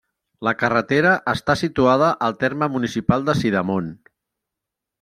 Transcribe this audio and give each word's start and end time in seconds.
La 0.45 0.53
carretera 0.61 1.11
està 1.33 1.55
situada 1.61 2.09
al 2.29 2.35
terme 2.45 2.71
municipal 2.77 3.29
de 3.29 3.39
Sidamon. 3.43 3.95